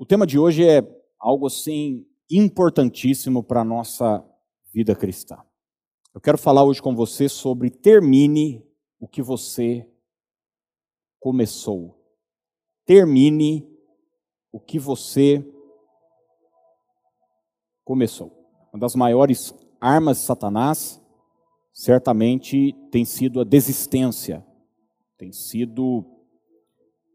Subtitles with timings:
[0.00, 0.80] O tema de hoje é
[1.18, 4.24] algo assim importantíssimo para a nossa
[4.72, 5.42] vida cristã.
[6.14, 8.64] Eu quero falar hoje com você sobre termine
[9.00, 9.84] o que você
[11.18, 12.00] começou.
[12.86, 13.68] Termine
[14.52, 15.44] o que você
[17.84, 18.32] começou.
[18.72, 21.02] Uma das maiores armas de Satanás
[21.72, 24.46] certamente tem sido a desistência,
[25.16, 26.17] tem sido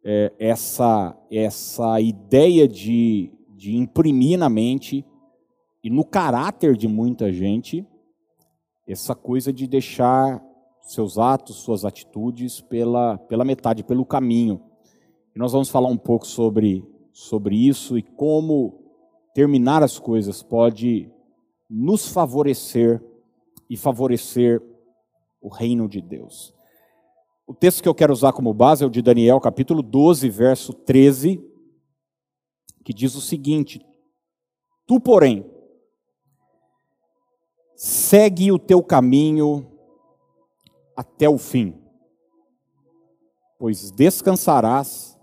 [0.04, 5.06] é, essa, essa ideia de, de imprimir na mente
[5.84, 7.86] e no caráter de muita gente
[8.88, 10.44] essa coisa de deixar
[10.82, 14.62] seus atos, suas atitudes pela, pela metade, pelo caminho.
[15.34, 18.82] E nós vamos falar um pouco sobre, sobre isso e como
[19.34, 21.10] terminar as coisas pode
[21.70, 23.02] nos favorecer
[23.70, 24.62] e favorecer
[25.42, 26.54] o reino de Deus.
[27.54, 30.74] O texto que eu quero usar como base é o de Daniel, capítulo 12, verso
[30.74, 31.40] 13,
[32.84, 33.80] que diz o seguinte:
[34.88, 35.46] Tu, porém,
[37.76, 39.72] segue o teu caminho
[40.98, 41.80] até o fim,
[43.60, 45.16] pois descansarás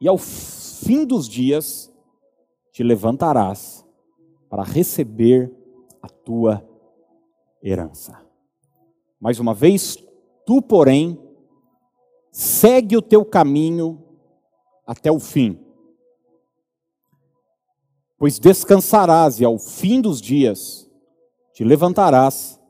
[0.00, 1.94] e ao fim dos dias
[2.72, 3.86] te levantarás
[4.50, 5.54] para receber
[6.02, 6.68] a tua
[7.62, 8.20] herança.
[9.20, 9.96] Mais uma vez,
[10.44, 11.27] tu, porém,
[12.30, 14.02] segue o teu caminho
[14.86, 15.58] até o fim.
[18.18, 20.90] Pois descansarás e ao fim dos dias
[21.52, 22.60] te levantarás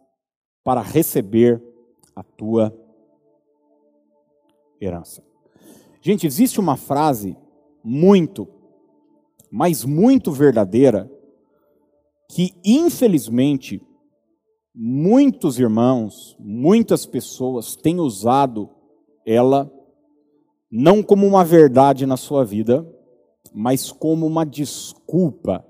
[0.62, 1.62] para receber
[2.14, 2.76] a tua
[4.80, 5.22] herança.
[6.00, 7.36] Gente, existe uma frase
[7.82, 8.48] muito,
[9.50, 11.10] mas muito verdadeira,
[12.28, 13.80] que infelizmente
[14.74, 18.70] muitos irmãos, muitas pessoas têm usado
[19.30, 19.70] ela
[20.70, 22.86] não como uma verdade na sua vida,
[23.52, 25.64] mas como uma desculpa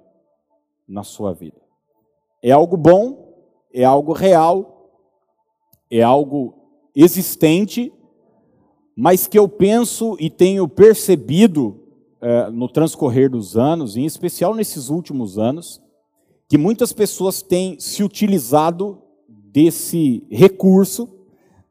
[0.87, 1.61] na sua vida.
[2.41, 3.35] É algo bom,
[3.75, 4.93] é algo real,
[5.91, 6.55] é algo
[6.95, 7.93] existente,
[8.97, 11.81] mas que eu penso e tenho percebido
[12.21, 15.83] é, no transcorrer dos anos, em especial nesses últimos anos,
[16.49, 21.09] que muitas pessoas têm se utilizado desse recurso,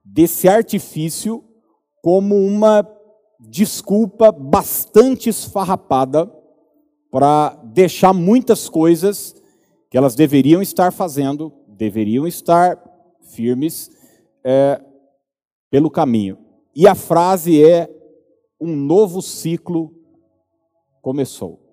[0.04, 1.44] desse artifício,
[2.02, 2.88] como uma
[3.40, 6.32] desculpa bastante esfarrapada
[7.12, 9.36] para deixar muitas coisas
[9.90, 12.82] que elas deveriam estar fazendo, deveriam estar
[13.22, 13.90] firmes
[14.44, 14.82] é,
[15.70, 16.38] pelo caminho.
[16.76, 17.90] E a frase é:
[18.60, 19.94] um novo ciclo
[21.02, 21.64] começou.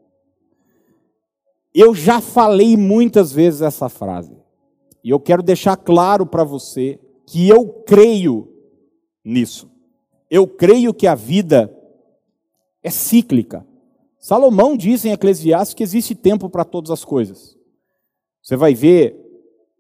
[1.74, 4.36] Eu já falei muitas vezes essa frase.
[5.02, 8.48] E eu quero deixar claro para você que eu creio
[9.24, 9.73] nisso.
[10.34, 11.72] Eu creio que a vida
[12.82, 13.64] é cíclica.
[14.18, 17.56] Salomão diz em Eclesiastes que existe tempo para todas as coisas.
[18.42, 19.16] Você vai ver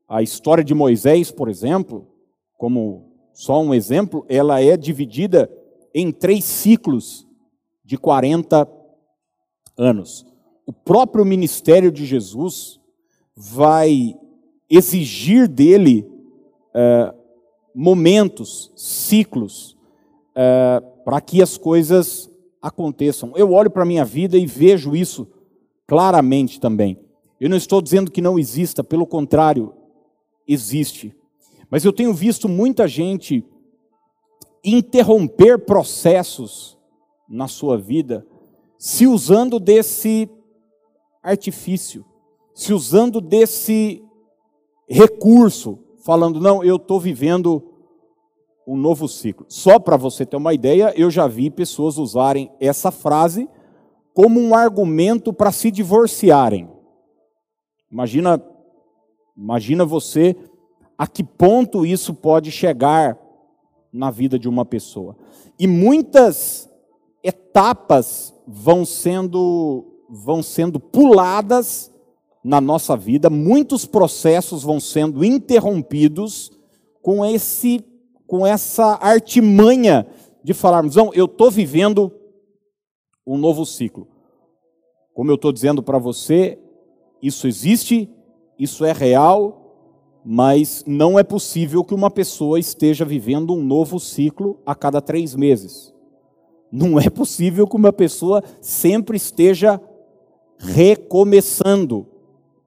[0.08, 2.06] a história de Moisés, por exemplo,
[2.56, 5.50] como só um exemplo, ela é dividida
[5.92, 7.26] em três ciclos
[7.84, 8.70] de 40
[9.76, 10.24] anos.
[10.64, 12.78] O próprio ministério de Jesus
[13.34, 14.16] vai
[14.70, 16.08] exigir dele
[16.72, 17.12] é,
[17.74, 19.73] momentos, ciclos,
[20.34, 22.30] é, para que as coisas
[22.60, 23.32] aconteçam.
[23.36, 25.28] Eu olho para a minha vida e vejo isso
[25.86, 26.98] claramente também.
[27.40, 29.74] Eu não estou dizendo que não exista, pelo contrário,
[30.46, 31.14] existe.
[31.70, 33.44] Mas eu tenho visto muita gente
[34.64, 36.78] interromper processos
[37.28, 38.26] na sua vida
[38.78, 40.28] se usando desse
[41.22, 42.04] artifício,
[42.54, 44.02] se usando desse
[44.88, 47.73] recurso, falando, não, eu estou vivendo
[48.66, 49.46] um novo ciclo.
[49.48, 53.48] Só para você ter uma ideia, eu já vi pessoas usarem essa frase
[54.12, 56.68] como um argumento para se divorciarem.
[57.90, 58.42] Imagina,
[59.36, 60.36] imagina você
[60.96, 63.18] a que ponto isso pode chegar
[63.92, 65.16] na vida de uma pessoa.
[65.58, 66.68] E muitas
[67.22, 71.90] etapas vão sendo vão sendo puladas
[72.44, 76.52] na nossa vida, muitos processos vão sendo interrompidos
[77.00, 77.82] com esse
[78.26, 80.06] com essa artimanha
[80.42, 82.12] de falarmos, não, eu estou vivendo
[83.26, 84.06] um novo ciclo.
[85.12, 86.58] Como eu estou dizendo para você,
[87.22, 88.10] isso existe,
[88.58, 94.60] isso é real, mas não é possível que uma pessoa esteja vivendo um novo ciclo
[94.66, 95.94] a cada três meses.
[96.70, 99.80] Não é possível que uma pessoa sempre esteja
[100.58, 102.06] recomeçando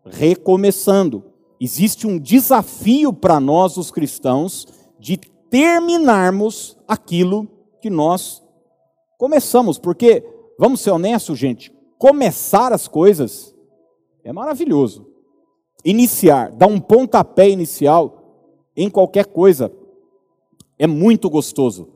[0.09, 1.23] recomeçando.
[1.59, 4.67] Existe um desafio para nós, os cristãos,
[4.99, 7.47] de terminarmos aquilo
[7.81, 8.43] que nós
[9.17, 10.23] começamos, porque,
[10.59, 13.55] vamos ser honestos, gente, começar as coisas
[14.23, 15.07] é maravilhoso.
[15.85, 18.17] Iniciar, dar um pontapé inicial
[18.75, 19.71] em qualquer coisa
[20.77, 21.87] é muito gostoso,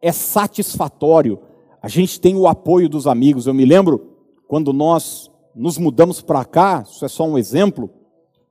[0.00, 1.38] é satisfatório.
[1.80, 3.46] A gente tem o apoio dos amigos.
[3.46, 4.16] Eu me lembro
[4.48, 7.90] quando nós nos mudamos para cá, isso é só um exemplo.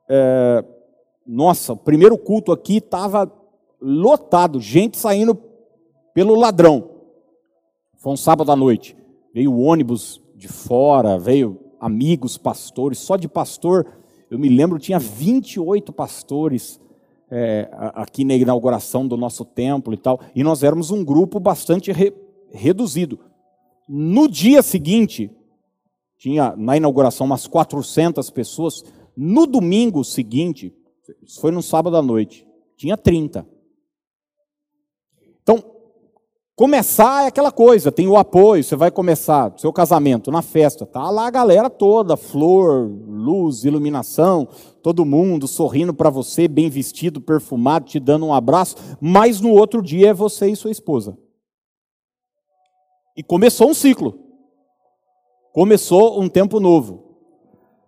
[0.07, 0.63] É,
[1.25, 3.31] nossa, o primeiro culto aqui estava
[3.83, 5.35] lotado, gente saindo
[6.13, 6.89] pelo ladrão.
[7.97, 8.95] Foi um sábado à noite.
[9.33, 13.85] Veio ônibus de fora, veio amigos, pastores, só de pastor,
[14.31, 16.80] eu me lembro, tinha 28 pastores
[17.30, 21.91] é, aqui na inauguração do nosso templo e tal, e nós éramos um grupo bastante
[21.91, 22.13] re,
[22.51, 23.19] reduzido.
[23.88, 25.29] No dia seguinte,
[26.18, 28.83] tinha na inauguração umas 400 pessoas,
[29.15, 30.74] no domingo seguinte,
[31.21, 32.47] isso foi no sábado à noite,
[32.77, 33.45] tinha 30.
[35.41, 35.63] Então,
[36.55, 41.09] começar é aquela coisa, tem o apoio, você vai começar seu casamento na festa, tá
[41.09, 44.47] lá a galera toda, flor, luz, iluminação,
[44.81, 49.81] todo mundo sorrindo para você, bem vestido, perfumado, te dando um abraço, mas no outro
[49.81, 51.17] dia é você e sua esposa.
[53.15, 54.19] E começou um ciclo.
[55.51, 57.13] Começou um tempo novo.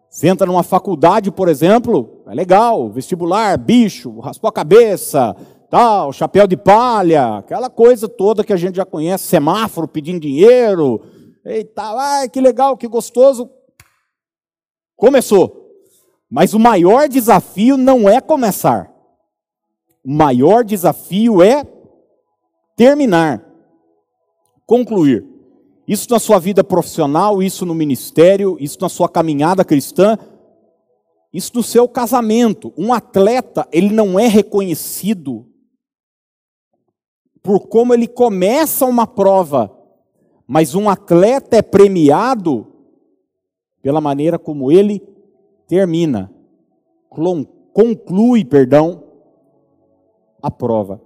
[0.07, 5.35] Você entra numa faculdade, por exemplo, é legal, vestibular, bicho, raspou a cabeça,
[5.75, 11.01] tal, chapéu de palha, aquela coisa toda que a gente já conhece, semáforo pedindo dinheiro,
[11.45, 13.49] e tal, ai, que legal, que gostoso.
[14.95, 15.69] Começou.
[16.31, 18.89] Mas o maior desafio não é começar.
[20.01, 21.65] O maior desafio é
[22.77, 23.43] terminar,
[24.65, 25.27] concluir.
[25.85, 30.17] Isso na sua vida profissional, isso no ministério, isso na sua caminhada cristã,
[31.33, 32.73] isso no seu casamento.
[32.77, 35.53] Um atleta, ele não é reconhecido
[37.45, 39.71] por como ele começa uma prova,
[40.47, 42.65] mas um atleta é premiado
[43.81, 45.01] pela maneira como ele
[45.67, 46.33] termina,
[47.71, 49.03] conclui, perdão,
[50.41, 50.99] a prova.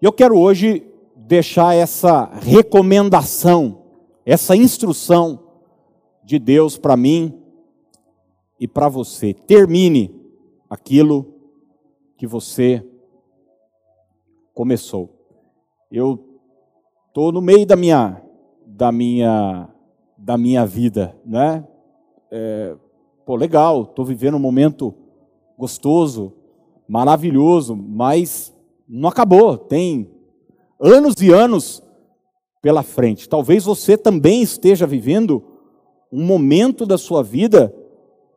[0.00, 0.82] Eu quero hoje
[1.14, 3.80] deixar essa recomendação
[4.24, 5.40] essa instrução
[6.22, 7.36] de Deus para mim
[8.58, 9.34] e para você.
[9.34, 10.14] Termine
[10.68, 11.34] aquilo
[12.16, 12.86] que você
[14.54, 15.19] começou.
[15.90, 16.38] Eu
[17.08, 18.22] estou no meio da minha,
[18.64, 19.68] da minha,
[20.16, 21.66] da minha vida, né?
[22.30, 22.76] É,
[23.26, 24.94] pô, legal, estou vivendo um momento
[25.58, 26.32] gostoso,
[26.88, 28.54] maravilhoso, mas
[28.88, 29.58] não acabou.
[29.58, 30.08] Tem
[30.80, 31.82] anos e anos
[32.62, 33.28] pela frente.
[33.28, 35.42] Talvez você também esteja vivendo
[36.12, 37.74] um momento da sua vida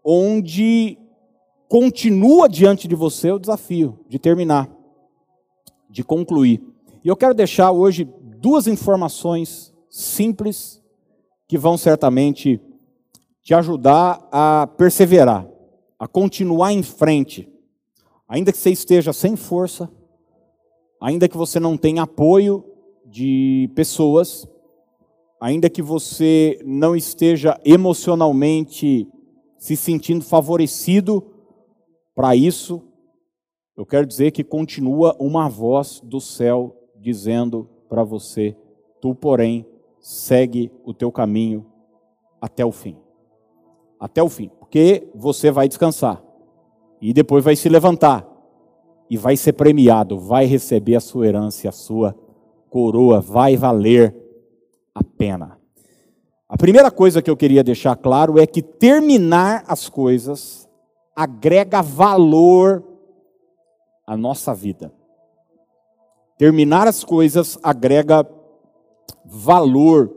[0.03, 0.97] onde
[1.69, 4.69] continua diante de você o desafio de terminar,
[5.89, 6.72] de concluir.
[7.03, 8.07] E eu quero deixar hoje
[8.39, 10.81] duas informações simples
[11.49, 12.61] que vão certamente
[13.41, 15.45] te ajudar a perseverar,
[15.99, 17.51] a continuar em frente,
[18.25, 19.91] ainda que você esteja sem força,
[21.01, 22.63] ainda que você não tenha apoio
[23.05, 24.47] de pessoas,
[25.41, 29.09] ainda que você não esteja emocionalmente
[29.57, 31.21] se sentindo favorecido
[32.15, 32.81] para isso,
[33.75, 38.55] eu quero dizer que continua uma voz do céu dizendo para você:
[38.99, 39.65] tu, porém,
[39.99, 41.65] segue o teu caminho
[42.41, 42.97] até o fim.
[43.99, 46.21] Até o fim, porque você vai descansar
[47.01, 48.27] e depois vai se levantar
[49.09, 52.15] e vai ser premiado, vai receber a sua herança, a sua
[52.69, 54.15] coroa vai valer
[54.93, 55.57] a pena.
[56.49, 60.67] A primeira coisa que eu queria deixar claro é que terminar as coisas
[61.15, 62.83] agrega valor
[64.05, 64.91] à nossa vida.
[66.37, 68.27] Terminar as coisas agrega
[69.25, 70.11] valor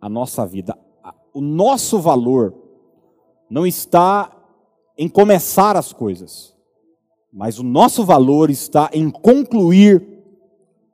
[0.00, 0.76] à nossa vida.
[1.32, 2.54] O nosso valor
[3.50, 4.30] não está
[4.96, 6.54] em começar as coisas,
[7.32, 10.06] mas o nosso valor está em concluir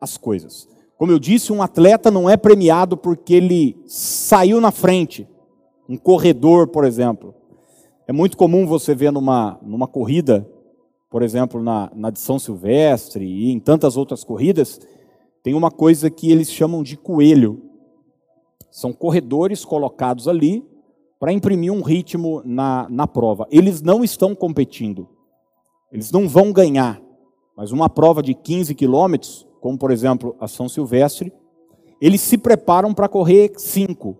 [0.00, 0.68] as coisas.
[0.96, 5.28] Como eu disse, um atleta não é premiado porque ele saiu na frente,
[5.88, 7.34] um corredor, por exemplo.
[8.06, 10.48] É muito comum você ver numa, numa corrida,
[11.14, 14.80] por exemplo, na, na de São Silvestre e em tantas outras corridas,
[15.44, 17.62] tem uma coisa que eles chamam de coelho.
[18.68, 20.66] São corredores colocados ali
[21.20, 23.46] para imprimir um ritmo na, na prova.
[23.48, 25.08] Eles não estão competindo,
[25.92, 27.00] eles não vão ganhar,
[27.56, 31.32] mas uma prova de 15 quilômetros, como por exemplo a São Silvestre,
[32.00, 34.18] eles se preparam para correr cinco.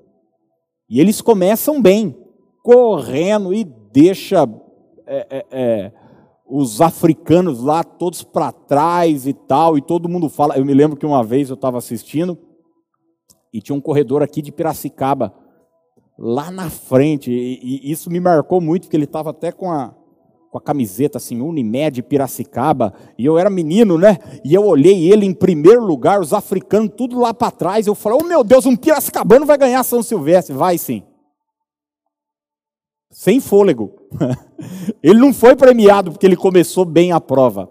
[0.89, 2.17] E eles começam bem,
[2.63, 4.49] correndo e deixa
[5.09, 5.93] é, é, é,
[6.47, 10.57] os africanos lá todos para trás e tal, e todo mundo fala.
[10.57, 12.39] Eu me lembro que uma vez eu estava assistindo
[13.53, 15.35] e tinha um corredor aqui de Piracicaba
[16.19, 17.31] lá na frente.
[17.31, 19.95] E, e isso me marcou muito, porque ele estava até com a,
[20.51, 24.19] com a camiseta assim, Unimed Piracicaba, e eu era menino, né?
[24.45, 27.87] E eu olhei ele em primeiro lugar, os africanos tudo lá para trás.
[27.87, 30.55] Eu falei: "Oh meu Deus, um piracicabano vai ganhar São Silvestre".
[30.55, 31.03] Vai sim.
[33.15, 33.93] Sem fôlego.
[35.01, 37.71] ele não foi premiado porque ele começou bem a prova.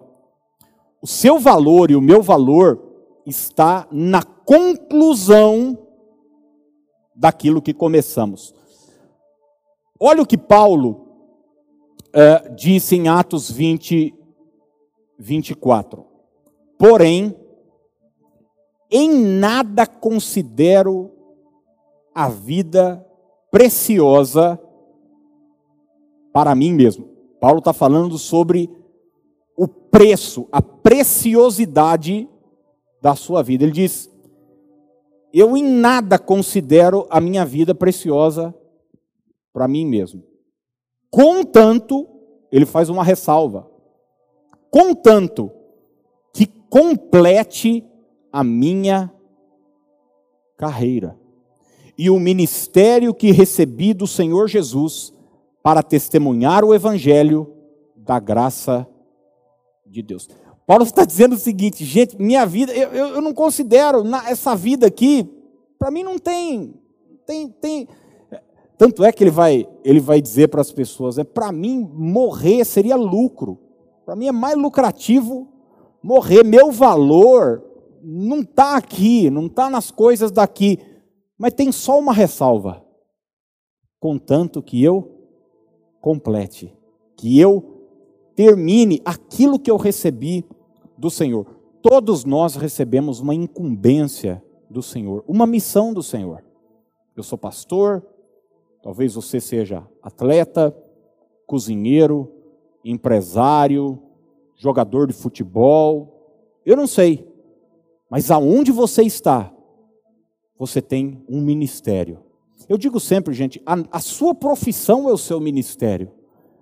[1.02, 2.82] O seu valor e o meu valor
[3.26, 5.78] está na conclusão
[7.14, 8.56] daquilo que começamos.
[10.00, 11.10] Olha o que Paulo
[12.08, 14.16] uh, disse em Atos 20,
[15.20, 16.06] 24:
[16.78, 17.36] Porém,
[18.90, 21.12] em nada considero
[22.16, 23.06] a vida
[23.52, 24.58] preciosa
[26.34, 27.08] para mim mesmo.
[27.40, 28.70] Paulo está falando sobre
[29.56, 32.28] o preço, a preciosidade
[33.00, 33.64] da sua vida.
[33.64, 34.10] Ele diz:
[35.32, 38.54] Eu em nada considero a minha vida preciosa
[39.54, 40.24] para mim mesmo.
[41.12, 42.08] Contanto,
[42.52, 43.70] ele faz uma ressalva,
[44.72, 45.52] contanto
[46.34, 47.86] que complete
[48.32, 49.14] a minha
[50.58, 51.20] carreira
[51.96, 55.13] e o ministério que recebi do Senhor Jesus
[55.64, 57.52] para testemunhar o evangelho
[57.96, 58.86] da graça
[59.88, 60.30] de Deus.
[60.68, 65.28] Paulo está dizendo o seguinte, gente, minha vida, eu, eu não considero essa vida aqui,
[65.80, 66.74] para mim não tem,
[67.26, 67.88] tem, tem,
[68.78, 72.66] tanto é que ele vai, ele vai dizer para as pessoas: é para mim morrer
[72.66, 73.60] seria lucro.
[74.06, 75.48] Para mim é mais lucrativo
[76.02, 76.44] morrer.
[76.44, 77.64] Meu valor
[78.02, 80.80] não está aqui, não está nas coisas daqui.
[81.38, 82.84] Mas tem só uma ressalva:
[84.00, 85.13] contanto que eu
[86.04, 86.72] complete,
[87.16, 87.82] que eu
[88.36, 90.46] termine aquilo que eu recebi
[90.96, 91.48] do Senhor.
[91.82, 96.44] Todos nós recebemos uma incumbência do Senhor, uma missão do Senhor.
[97.16, 98.04] Eu sou pastor,
[98.84, 100.76] Talvez você seja atleta,
[101.48, 102.30] cozinheiro,
[102.84, 103.98] empresário,
[104.58, 107.26] jogador de futebol, eu não sei.
[108.10, 109.54] Mas aonde você está,
[110.60, 112.20] você tem um ministério.
[112.70, 116.12] Eu digo sempre, gente, a, a sua profissão é o seu ministério.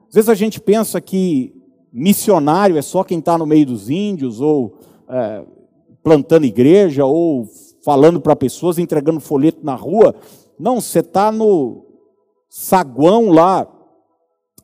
[0.07, 1.53] Às vezes a gente pensa que
[1.91, 5.45] missionário é só quem está no meio dos índios, ou é,
[6.03, 7.47] plantando igreja, ou
[7.83, 10.15] falando para pessoas, entregando folheto na rua.
[10.59, 11.85] Não, você está no,
[12.49, 13.65] saguão lá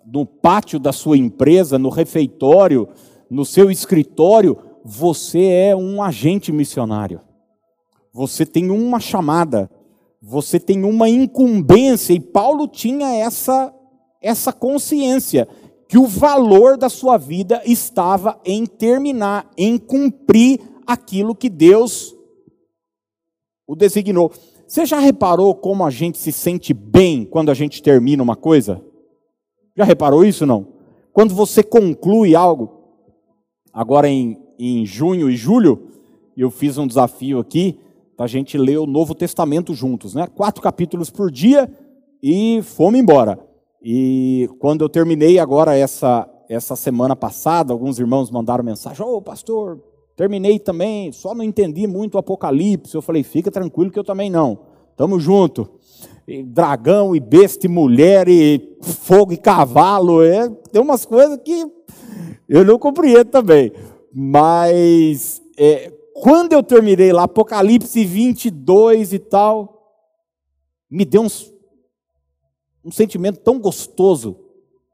[0.06, 2.88] no pátio da sua empresa, no refeitório,
[3.30, 7.22] no seu escritório, você é um agente missionário.
[8.14, 9.70] Você tem uma chamada,
[10.22, 13.74] você tem uma incumbência, e Paulo tinha essa,
[14.22, 15.48] essa consciência
[15.88, 22.16] que o valor da sua vida estava em terminar, em cumprir aquilo que Deus
[23.66, 24.32] o designou.
[24.68, 28.84] Você já reparou como a gente se sente bem quando a gente termina uma coisa?
[29.76, 30.68] Já reparou isso não?
[31.14, 32.70] Quando você conclui algo,
[33.72, 35.90] agora em, em junho e julho,
[36.36, 37.80] eu fiz um desafio aqui
[38.18, 40.28] para a gente ler o Novo Testamento juntos, né?
[40.28, 41.72] Quatro capítulos por dia
[42.22, 43.40] e fomos embora.
[43.82, 49.22] E quando eu terminei agora essa, essa semana passada, alguns irmãos mandaram mensagem: Ô oh,
[49.22, 49.80] pastor,
[50.18, 52.96] Terminei também, só não entendi muito o Apocalipse.
[52.96, 54.58] Eu falei, fica tranquilo que eu também não.
[54.98, 55.70] Tamo junto.
[56.28, 60.24] E dragão e besta e mulher e fogo e cavalo.
[60.24, 61.68] É, tem umas coisas que
[62.50, 63.72] eu não compreendo também.
[64.12, 69.94] Mas é, quando eu terminei lá, Apocalipse 22 e tal,
[70.90, 71.24] me deu
[72.84, 74.40] um sentimento tão gostoso,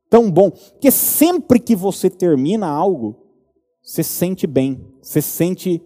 [0.09, 0.51] tão bom.
[0.51, 3.15] Porque sempre que você termina algo,
[3.81, 5.81] você sente bem, você sente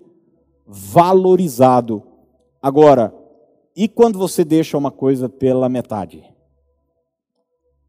[0.66, 2.04] valorizado.
[2.60, 3.14] Agora,
[3.76, 6.24] e quando você deixa uma coisa pela metade?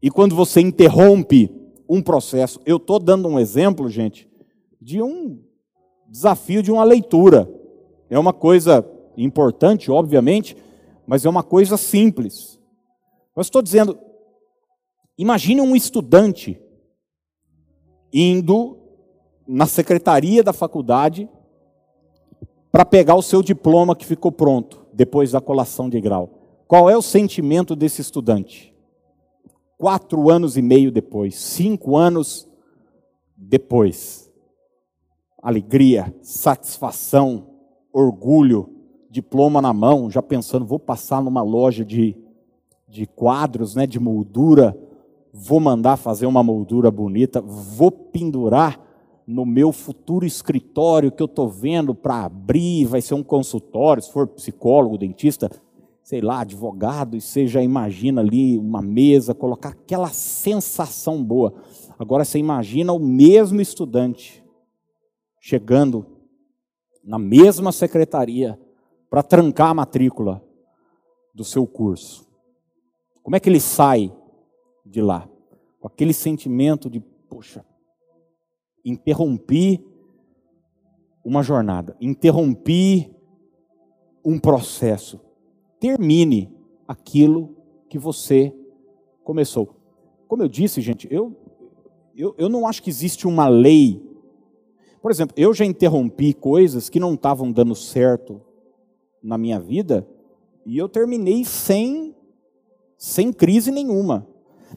[0.01, 1.49] E quando você interrompe
[1.89, 2.61] um processo?
[2.63, 4.29] Eu estou dando um exemplo, gente,
[4.79, 5.48] de um
[6.09, 7.49] desafio de uma leitura.
[8.09, 8.85] É uma coisa
[9.15, 10.57] importante, obviamente,
[11.05, 12.59] mas é uma coisa simples.
[13.35, 13.97] Mas estou dizendo,
[15.17, 16.59] imagine um estudante
[18.11, 18.77] indo
[19.47, 21.29] na secretaria da faculdade
[22.71, 26.29] para pegar o seu diploma que ficou pronto depois da colação de grau.
[26.67, 28.75] Qual é o sentimento desse estudante?
[29.77, 32.47] Quatro anos e meio depois, cinco anos
[33.35, 34.28] depois.
[35.41, 37.47] Alegria, satisfação,
[37.93, 38.69] orgulho,
[39.09, 42.15] diploma na mão, já pensando, vou passar numa loja de,
[42.87, 44.77] de quadros, né, de moldura,
[45.33, 48.79] vou mandar fazer uma moldura bonita, vou pendurar
[49.25, 54.11] no meu futuro escritório que eu estou vendo para abrir, vai ser um consultório, se
[54.11, 55.51] for psicólogo, dentista,
[56.03, 61.53] sei lá, advogado, e você já imagina ali uma mesa, colocar aquela sensação boa.
[61.97, 64.38] Agora você imagina o mesmo estudante
[65.49, 66.05] chegando
[67.03, 68.59] na mesma secretaria
[69.09, 70.43] para trancar a matrícula
[71.33, 72.29] do seu curso.
[73.23, 74.13] Como é que ele sai
[74.85, 75.27] de lá?
[75.79, 77.65] Com aquele sentimento de, poxa,
[78.85, 79.83] interrompi
[81.25, 83.11] uma jornada, interrompi
[84.23, 85.19] um processo.
[85.79, 86.55] Termine
[86.87, 87.57] aquilo
[87.89, 88.53] que você
[89.23, 89.75] começou.
[90.27, 91.35] Como eu disse, gente, eu,
[92.15, 94.08] eu, eu não acho que existe uma lei.
[95.01, 98.41] Por exemplo, eu já interrompi coisas que não estavam dando certo
[99.23, 100.07] na minha vida
[100.65, 102.15] e eu terminei sem,
[102.97, 104.27] sem crise nenhuma.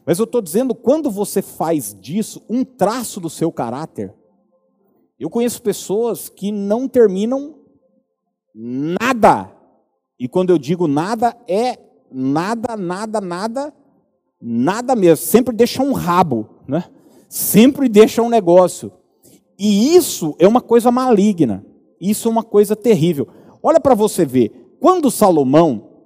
[0.06, 4.14] Mas eu estou dizendo, quando você faz disso um traço do seu caráter,
[5.18, 7.56] eu conheço pessoas que não terminam
[8.54, 9.50] nada.
[10.18, 11.78] E quando eu digo nada, é
[12.10, 13.74] nada, nada, nada,
[14.40, 15.24] nada mesmo.
[15.24, 16.84] Sempre deixa um rabo, né?
[17.28, 18.92] Sempre deixa um negócio.
[19.64, 21.64] E isso é uma coisa maligna.
[22.00, 23.28] Isso é uma coisa terrível.
[23.62, 24.74] Olha para você ver.
[24.80, 26.00] Quando Salomão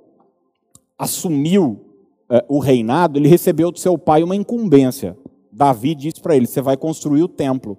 [0.98, 1.80] assumiu
[2.28, 5.16] é, o reinado, ele recebeu do seu pai uma incumbência.
[5.50, 7.78] Davi disse para ele: Você vai construir o templo.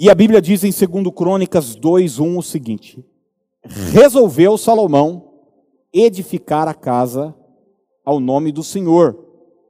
[0.00, 3.04] E a Bíblia diz em 2 Crônicas 2:1 o seguinte:
[3.92, 5.34] Resolveu Salomão
[5.92, 7.34] edificar a casa
[8.02, 9.22] ao nome do Senhor,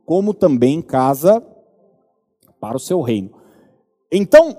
[0.05, 1.45] como também casa
[2.61, 3.36] para o seu reino.
[4.11, 4.57] Então,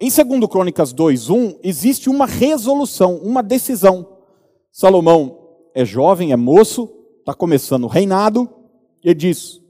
[0.00, 4.18] em 2 Crônicas 2:1 existe uma resolução, uma decisão.
[4.70, 5.38] Salomão
[5.74, 8.48] é jovem, é moço, está começando o reinado,
[9.02, 9.60] ele diz: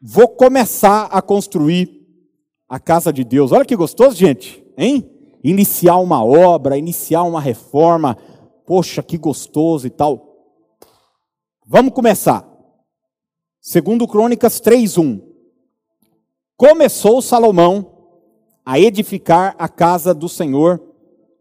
[0.00, 2.06] Vou começar a construir
[2.68, 3.52] a casa de Deus.
[3.52, 5.10] Olha que gostoso, gente hein?
[5.42, 8.16] Iniciar uma obra, iniciar uma reforma.
[8.64, 10.36] Poxa, que gostoso e tal.
[11.66, 12.48] Vamos começar.
[13.60, 15.20] Segundo Crônicas 3:1.
[16.56, 17.97] Começou Salomão
[18.68, 20.78] a edificar a casa do Senhor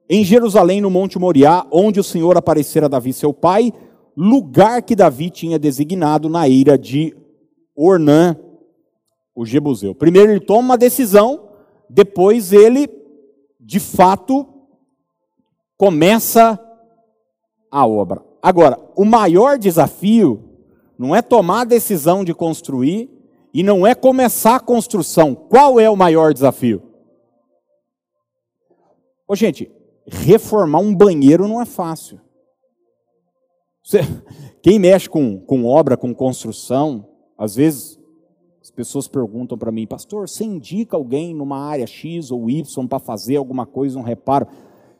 [0.10, 3.74] em Jerusalém, no Monte Moriá, onde o Senhor aparecera a Davi, seu pai,
[4.16, 7.14] lugar que Davi tinha designado na ira de
[7.76, 8.38] Ornã,
[9.36, 9.94] o Jebuseu.
[9.94, 11.50] Primeiro ele toma uma decisão,
[11.90, 12.88] depois ele
[13.60, 14.48] de fato,
[15.76, 16.58] começa
[17.70, 18.24] a obra.
[18.42, 20.42] Agora, o maior desafio
[20.98, 23.10] não é tomar a decisão de construir
[23.54, 25.36] e não é começar a construção.
[25.36, 26.87] Qual é o maior desafio?
[29.28, 29.70] Ô, gente,
[30.06, 32.20] reformar um banheiro não é fácil.
[33.84, 34.00] Você,
[34.64, 38.00] quem mexe com, com obra, com construção, às vezes
[38.62, 43.00] as pessoas perguntam para mim, pastor, você indica alguém numa área X ou Y para
[43.00, 44.48] fazer alguma coisa, um reparo?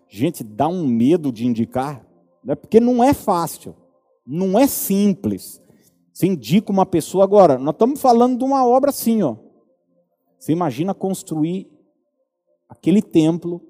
[0.08, 2.06] Gente, dá um medo de indicar,
[2.44, 2.56] né?
[2.56, 3.76] porque não é fácil,
[4.26, 5.62] não é simples.
[6.14, 9.36] Você indica uma pessoa agora, nós estamos falando de uma obra assim, ó.
[10.40, 11.70] Você imagina construir
[12.70, 13.62] aquele templo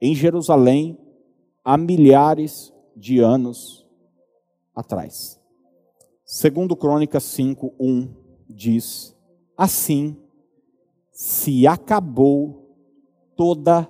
[0.00, 0.98] em Jerusalém
[1.64, 3.86] há milhares de anos
[4.74, 5.40] atrás.
[6.24, 8.08] Segundo Crônicas 5, 1
[8.48, 9.16] diz:
[9.56, 10.16] Assim
[11.10, 12.76] se acabou
[13.36, 13.88] toda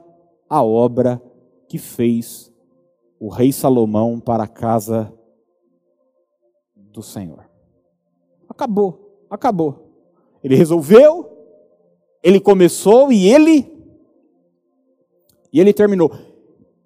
[0.49, 1.23] a obra
[1.69, 2.53] que fez
[3.21, 5.13] o rei Salomão para a casa
[6.75, 7.49] do Senhor.
[8.49, 9.91] Acabou, acabou.
[10.43, 11.31] Ele resolveu,
[12.23, 13.80] ele começou e ele
[15.53, 16.13] e ele terminou.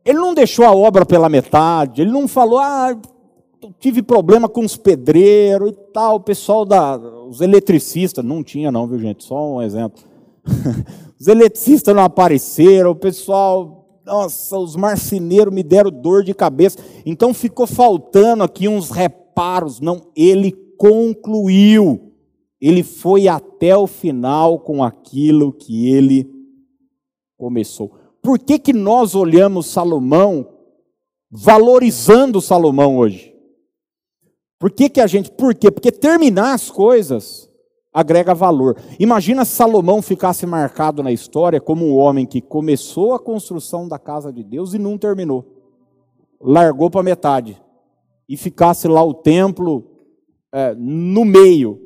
[0.05, 2.97] Ele não deixou a obra pela metade, ele não falou, ah,
[3.79, 6.97] tive problema com os pedreiros e tal, o pessoal da.
[6.97, 9.25] Os eletricistas, não tinha não, viu gente?
[9.25, 10.03] Só um exemplo.
[11.19, 13.81] os eletricistas não apareceram, o pessoal.
[14.05, 16.79] Nossa, os marceneiros me deram dor de cabeça.
[17.07, 19.81] Então ficou faltando aqui uns reparos.
[19.81, 22.13] Não, ele concluiu.
[22.61, 26.31] Ele foi até o final com aquilo que ele
[27.39, 27.93] começou.
[28.25, 30.49] Por que, que nós olhamos Salomão
[31.31, 33.37] valorizando Salomão hoje?
[34.59, 35.31] Por que, que a gente.
[35.31, 35.71] Por quê?
[35.71, 37.51] Porque terminar as coisas
[37.93, 38.79] agrega valor.
[38.99, 44.33] Imagina Salomão ficasse marcado na história como um homem que começou a construção da casa
[44.33, 45.45] de Deus e não terminou.
[46.41, 47.63] Largou para metade.
[48.27, 49.85] E ficasse lá o templo
[50.51, 51.79] é, no meio.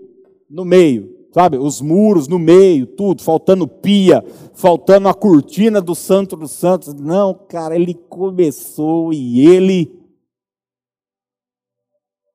[0.48, 1.17] No meio.
[1.32, 1.58] Sabe?
[1.58, 6.94] Os muros no meio, tudo, faltando pia, faltando a cortina do Santo dos Santos.
[6.94, 9.92] Não, cara, ele começou e ele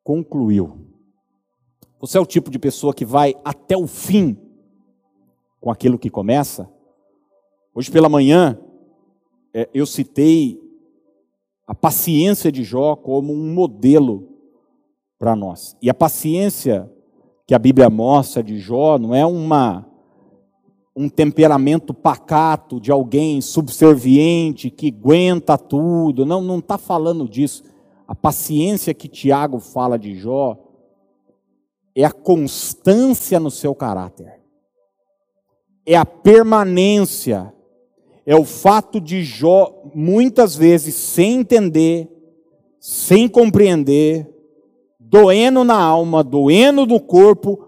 [0.04, 0.78] concluiu.
[2.00, 4.38] Você é o tipo de pessoa que vai até o fim
[5.60, 6.70] com aquilo que começa?
[7.74, 8.60] Hoje pela manhã,
[9.54, 10.62] é, eu citei
[11.66, 14.30] a paciência de Jó como um modelo
[15.18, 15.76] para nós.
[15.82, 16.92] E a paciência
[17.54, 19.86] que a Bíblia mostra de Jó não é uma
[20.96, 26.26] um temperamento pacato de alguém subserviente que aguenta tudo.
[26.26, 27.64] Não, não está falando disso.
[28.08, 30.58] A paciência que Tiago fala de Jó
[31.94, 34.42] é a constância no seu caráter,
[35.86, 37.54] é a permanência,
[38.26, 42.10] é o fato de Jó, muitas vezes, sem entender,
[42.80, 44.33] sem compreender,
[45.14, 47.68] doendo na alma, doendo no corpo,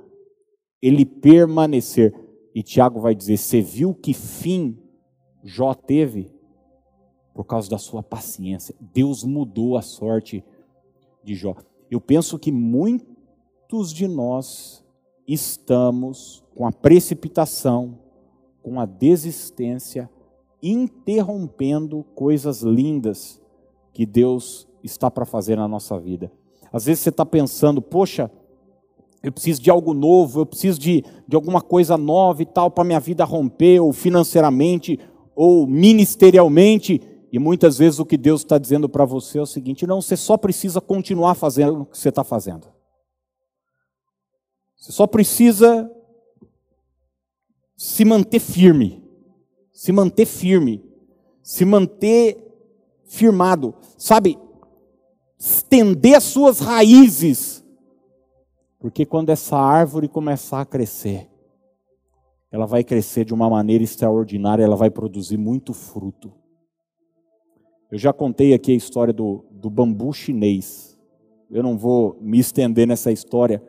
[0.82, 2.12] ele permanecer.
[2.56, 4.76] E Tiago vai dizer: Você viu que fim
[5.44, 6.34] Jó teve?
[7.36, 8.74] Por causa da sua paciência.
[8.80, 10.44] Deus mudou a sorte
[11.24, 11.54] de Jó.
[11.92, 14.84] Eu penso que muitos de nós
[15.28, 18.00] estamos com a precipitação,
[18.64, 20.10] com a desistência,
[20.64, 23.40] interrompendo coisas lindas
[23.94, 26.32] que Deus está para fazer na nossa vida.
[26.76, 28.30] Às vezes você está pensando, poxa,
[29.24, 32.84] eu preciso de algo novo, eu preciso de, de alguma coisa nova e tal para
[32.84, 35.00] minha vida romper, ou financeiramente,
[35.34, 37.02] ou ministerialmente.
[37.32, 40.18] E muitas vezes o que Deus está dizendo para você é o seguinte: não, você
[40.18, 42.68] só precisa continuar fazendo o que você está fazendo.
[44.76, 45.90] Você só precisa
[47.78, 49.02] se manter firme,
[49.72, 50.84] se manter firme,
[51.42, 52.38] se manter
[53.06, 54.38] firmado, sabe?
[55.46, 57.66] Estender as suas raízes
[58.86, 61.28] porque quando essa árvore começar a crescer,
[62.52, 66.32] ela vai crescer de uma maneira extraordinária, ela vai produzir muito fruto.
[67.92, 70.96] Eu já contei aqui a história do, do bambu chinês.
[71.50, 73.60] Eu não vou me estender nessa história,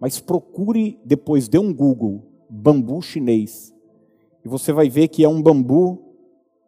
[0.00, 3.74] mas procure depois, dê um Google, bambu chinês.
[4.42, 6.02] E você vai ver que é um bambu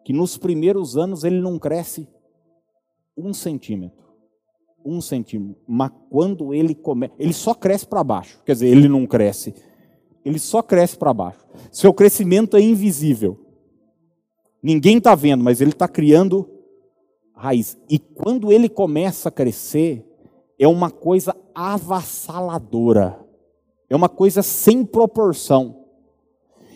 [0.04, 2.06] que nos primeiros anos ele não cresce
[3.16, 4.07] um centímetro
[4.88, 5.60] um centímetro.
[5.66, 8.40] Mas quando ele começa, ele só cresce para baixo.
[8.44, 9.54] Quer dizer, ele não cresce.
[10.24, 11.44] Ele só cresce para baixo.
[11.70, 13.38] Seu crescimento é invisível.
[14.62, 16.48] Ninguém está vendo, mas ele está criando
[17.34, 17.78] raiz.
[17.88, 20.04] E quando ele começa a crescer,
[20.58, 23.20] é uma coisa avassaladora.
[23.88, 25.84] É uma coisa sem proporção.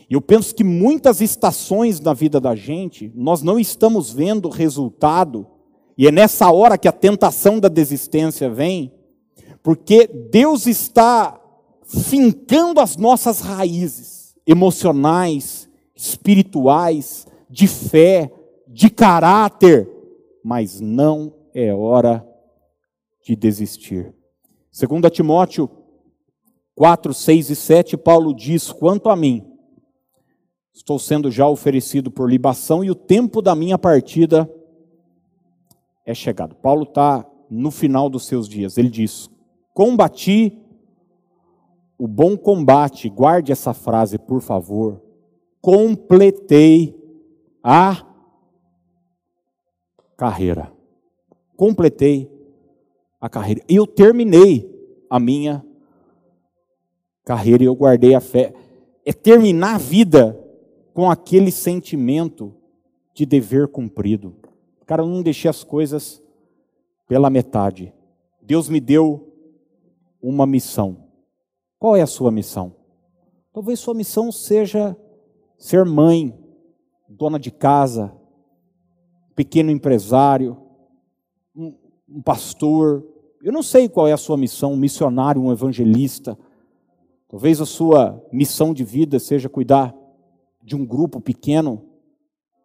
[0.08, 5.46] E eu penso que muitas estações na vida da gente, nós não estamos vendo resultado
[6.02, 8.92] e é nessa hora que a tentação da desistência vem,
[9.62, 11.40] porque Deus está
[11.84, 18.32] fincando as nossas raízes emocionais, espirituais, de fé,
[18.66, 19.88] de caráter,
[20.42, 22.26] mas não é hora
[23.24, 24.12] de desistir.
[24.72, 25.70] Segundo Timóteo
[26.74, 29.46] 4, 6 e 7, Paulo diz: Quanto a mim,
[30.74, 34.52] estou sendo já oferecido por libação e o tempo da minha partida
[36.04, 36.54] é chegado.
[36.56, 38.78] Paulo está no final dos seus dias.
[38.78, 39.28] Ele diz:
[39.74, 40.58] Combati
[41.98, 45.00] o bom combate, guarde essa frase, por favor.
[45.60, 47.00] Completei
[47.62, 48.04] a
[50.16, 50.72] carreira.
[51.56, 52.28] Completei
[53.20, 53.62] a carreira.
[53.68, 54.68] E eu terminei
[55.08, 55.64] a minha
[57.24, 58.52] carreira e eu guardei a fé.
[59.06, 60.36] É terminar a vida
[60.92, 62.52] com aquele sentimento
[63.14, 64.41] de dever cumprido.
[64.86, 66.22] Cara, eu não deixei as coisas
[67.08, 67.92] pela metade.
[68.40, 69.32] Deus me deu
[70.20, 71.08] uma missão.
[71.78, 72.74] Qual é a sua missão?
[73.52, 74.96] Talvez sua missão seja
[75.58, 76.36] ser mãe,
[77.08, 78.12] dona de casa,
[79.34, 80.56] pequeno empresário,
[81.54, 81.74] um,
[82.08, 83.06] um pastor.
[83.42, 86.38] Eu não sei qual é a sua missão, um missionário, um evangelista.
[87.28, 89.94] Talvez a sua missão de vida seja cuidar
[90.62, 91.91] de um grupo pequeno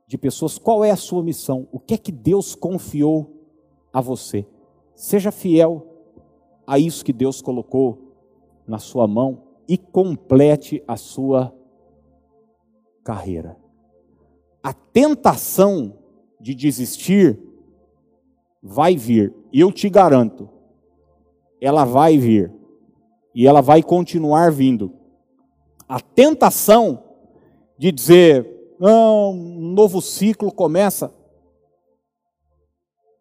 [0.08, 1.68] de pessoas, qual é a sua missão?
[1.72, 3.44] O que é que Deus confiou
[3.92, 4.48] a você?
[4.96, 5.86] Seja fiel
[6.66, 8.16] a isso que Deus colocou
[8.66, 11.54] na sua mão e complete a sua
[13.04, 13.58] carreira.
[14.64, 15.98] A tentação
[16.40, 17.40] de desistir
[18.62, 20.50] vai vir, e eu te garanto,
[21.60, 22.52] ela vai vir,
[23.34, 24.94] e ela vai continuar vindo.
[25.88, 27.04] A tentação
[27.78, 31.14] de dizer, não, um novo ciclo começa.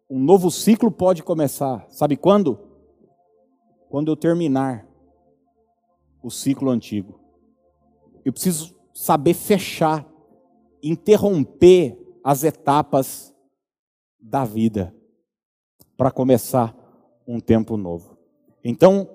[0.09, 1.85] Um novo ciclo pode começar.
[1.89, 2.59] Sabe quando?
[3.89, 4.87] Quando eu terminar
[6.21, 7.19] o ciclo antigo.
[8.23, 10.05] Eu preciso saber fechar,
[10.83, 13.33] interromper as etapas
[14.19, 14.93] da vida
[15.95, 16.75] para começar
[17.27, 18.17] um tempo novo.
[18.63, 19.09] Então,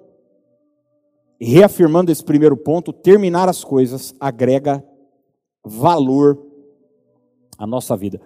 [1.41, 4.85] reafirmando esse primeiro ponto, terminar as coisas agrega
[5.65, 6.39] valor
[7.59, 8.21] à nossa vida.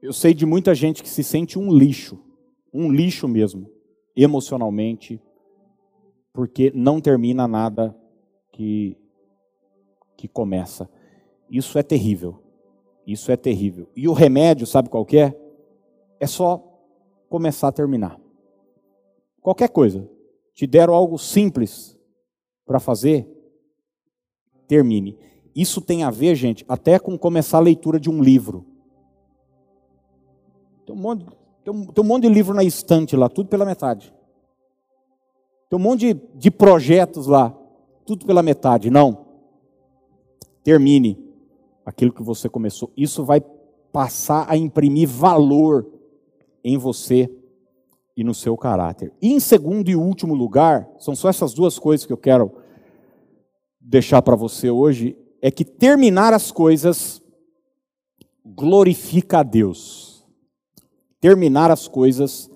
[0.00, 2.18] Eu sei de muita gente que se sente um lixo,
[2.72, 3.70] um lixo mesmo,
[4.16, 5.20] emocionalmente,
[6.32, 7.96] porque não termina nada
[8.50, 8.96] que,
[10.16, 10.88] que começa.
[11.50, 12.42] Isso é terrível.
[13.06, 13.88] Isso é terrível.
[13.94, 15.34] E o remédio, sabe qual é?
[16.18, 16.62] É só
[17.28, 18.20] começar a terminar.
[19.40, 20.08] Qualquer coisa.
[20.54, 21.98] Te deram algo simples
[22.64, 23.26] para fazer,
[24.68, 25.18] termine.
[25.54, 28.64] Isso tem a ver, gente, até com começar a leitura de um livro.
[30.86, 31.26] Tem um monte,
[31.64, 34.12] tem um, tem um monte de livro na estante lá, tudo pela metade.
[35.68, 37.56] Tem um monte de, de projetos lá,
[38.04, 38.90] tudo pela metade.
[38.90, 39.26] Não.
[40.62, 41.18] Termine
[41.84, 42.90] aquilo que você começou.
[42.96, 43.40] Isso vai
[43.92, 45.86] passar a imprimir valor
[46.64, 47.30] em você
[48.16, 49.12] e no seu caráter.
[49.20, 52.52] E em segundo e último lugar, são só essas duas coisas que eu quero
[53.80, 57.20] deixar para você hoje, é que terminar as coisas
[58.46, 60.24] glorifica a Deus.
[61.20, 62.48] Terminar as coisas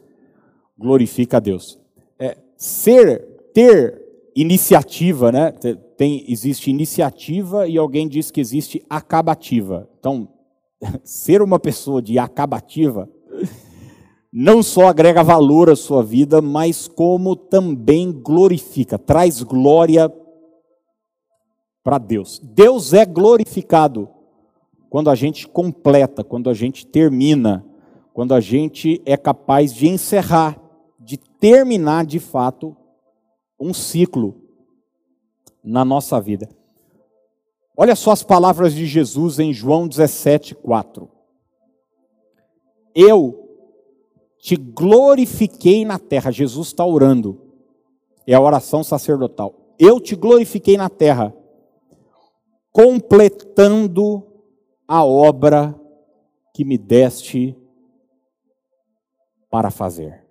[0.79, 1.79] glorifica a Deus.
[2.16, 3.20] É, ser,
[3.53, 4.01] ter
[4.37, 5.51] iniciativa, né?
[5.96, 9.88] Tem, existe iniciativa e alguém diz que existe acabativa.
[9.99, 10.29] Então,
[11.03, 13.11] ser uma pessoa de acabativa
[14.38, 20.12] não só agrega valor à sua vida, mas como também glorifica, traz glória
[21.99, 22.40] Deus.
[22.42, 24.09] Deus é glorificado
[24.90, 27.64] quando a gente completa, quando a gente termina,
[28.12, 30.61] quando a gente é capaz de encerrar,
[30.99, 32.77] de terminar de fato
[33.61, 34.42] um ciclo
[35.62, 36.49] na nossa vida.
[37.77, 41.09] Olha só as palavras de Jesus em João 17, 4.
[42.94, 43.46] Eu
[44.38, 46.31] te glorifiquei na terra.
[46.31, 47.38] Jesus está orando.
[48.27, 49.75] É a oração sacerdotal.
[49.79, 51.35] Eu te glorifiquei na terra,
[52.76, 54.22] completando
[54.86, 55.74] a obra
[56.52, 57.56] que me deste
[59.48, 60.26] para fazer.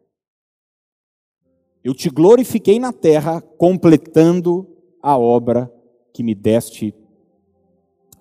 [1.83, 4.69] Eu te glorifiquei na terra, completando
[5.01, 5.73] a obra
[6.13, 6.93] que me deste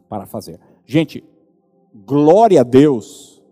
[0.09, 0.59] para fazer.
[0.87, 1.23] Gente,
[1.95, 3.45] glória a Deus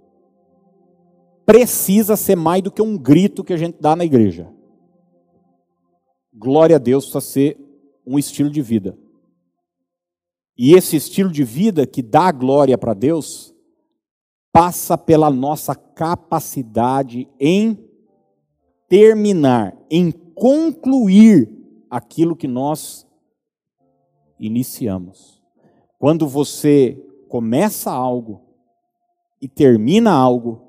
[1.44, 4.50] precisa ser mais do que um grito que a gente dá na igreja.
[6.32, 7.58] Glória a Deus precisa ser
[8.06, 9.01] um estilo de vida.
[10.56, 13.54] E esse estilo de vida que dá glória para Deus
[14.52, 17.78] passa pela nossa capacidade em
[18.88, 21.50] terminar, em concluir
[21.88, 23.06] aquilo que nós
[24.38, 25.42] iniciamos.
[25.98, 28.42] Quando você começa algo
[29.40, 30.60] e termina algo,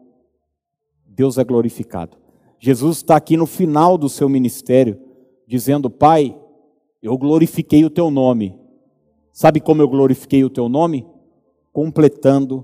[1.06, 2.18] Deus é glorificado.
[2.60, 4.98] Jesus está aqui no final do seu ministério,
[5.46, 6.40] dizendo: Pai,
[7.02, 8.58] eu glorifiquei o teu nome.
[9.34, 11.08] Sabe como eu glorifiquei o teu nome?
[11.72, 12.64] Completando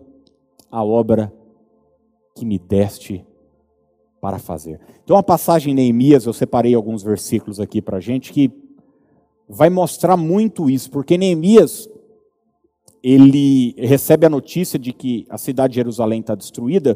[0.70, 1.34] a obra
[2.36, 3.26] que me deste
[4.22, 4.80] para fazer.
[5.04, 8.52] Então, a passagem em Neemias, eu separei alguns versículos aqui para a gente que
[9.48, 11.90] vai mostrar muito isso, porque Neemias
[13.02, 16.96] ele recebe a notícia de que a cidade de Jerusalém está destruída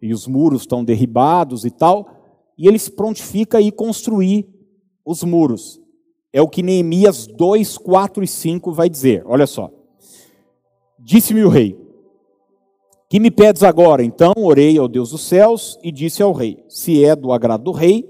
[0.00, 2.08] e os muros estão derribados e tal,
[2.56, 4.48] e ele se prontifica a ir construir
[5.04, 5.81] os muros.
[6.32, 9.22] É o que Neemias 2, 4 e 5 vai dizer.
[9.26, 9.70] Olha só.
[10.98, 11.78] Disse-me o rei:
[13.08, 14.02] Que me pedes agora?
[14.02, 17.72] Então orei ao Deus dos céus e disse ao rei: Se é do agrado do
[17.72, 18.08] rei,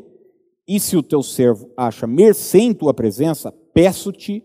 [0.69, 4.45] e se o teu servo acha mercê em tua presença, peço-te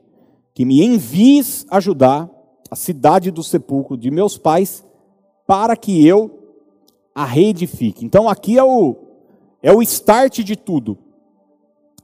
[0.53, 2.29] que me envies ajudar
[2.71, 4.83] a cidade do sepulcro de meus pais,
[5.45, 6.31] para que eu
[7.13, 8.05] a reedifique.
[8.05, 8.95] Então aqui é o,
[9.61, 10.97] é o start de tudo.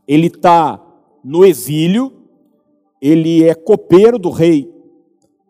[0.07, 0.82] Ele está
[1.23, 2.11] no exílio,
[3.01, 4.71] ele é copeiro do rei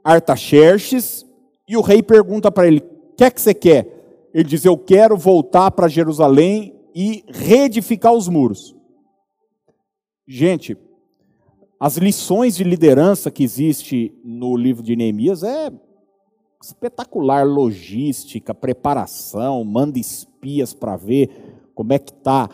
[0.04, 1.26] Artaxerxes,
[1.68, 4.30] e o rei pergunta para ele: o que é que você quer?
[4.34, 8.76] Ele diz: Eu quero voltar para Jerusalém e reedificar os muros.
[10.28, 10.78] Gente,
[11.80, 15.72] as lições de liderança que existe no livro de Neemias é
[16.62, 21.30] espetacular logística, preparação, manda espias para ver
[21.76, 22.50] como é que está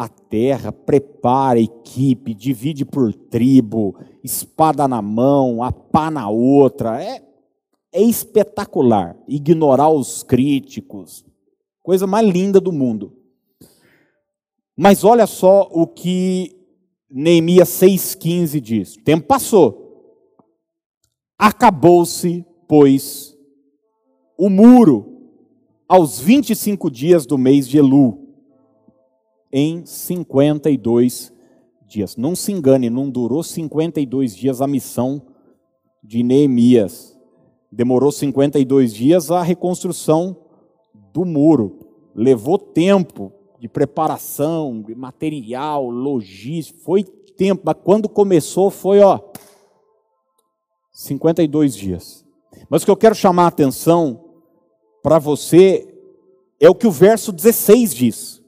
[0.00, 7.04] a terra, prepara a equipe, divide por tribo, espada na mão, a pá na outra.
[7.04, 7.22] É,
[7.92, 9.14] é espetacular.
[9.28, 11.22] Ignorar os críticos,
[11.82, 13.14] coisa mais linda do mundo.
[14.74, 16.56] Mas olha só o que
[17.10, 20.24] Neemias 6,15 diz: o tempo passou,
[21.38, 23.36] acabou-se, pois,
[24.38, 25.28] o muro
[25.86, 28.19] aos 25 dias do mês de Elu,
[29.52, 31.32] em 52
[31.86, 32.16] dias.
[32.16, 35.22] Não se engane, não durou 52 dias a missão
[36.02, 37.18] de Neemias.
[37.70, 40.36] Demorou 52 dias a reconstrução
[41.12, 41.78] do muro.
[42.14, 49.20] Levou tempo, de preparação, de material, logística, foi tempo, mas quando começou foi, ó,
[50.92, 52.24] 52 dias.
[52.68, 54.24] Mas o que eu quero chamar a atenção
[55.02, 55.86] para você
[56.58, 58.39] é o que o verso 16 diz.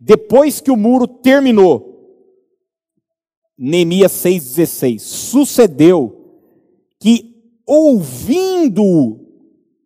[0.00, 1.88] Depois que o muro terminou,
[3.56, 6.36] Neemias 6,16, sucedeu
[7.00, 7.34] que,
[7.66, 9.18] ouvindo